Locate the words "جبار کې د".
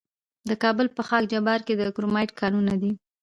1.33-1.81